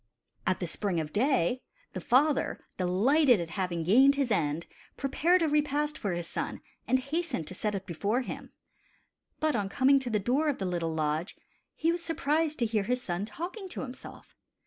[0.47, 1.61] At the spring of day,
[1.93, 4.65] the father, delighted at having gained his end,
[4.97, 8.51] prepared a repast for his son and hastened to set it before him.
[9.39, 11.37] But on coming to the door of rhe little lodge,
[11.75, 14.35] he was surprised to hear his son talking to himself.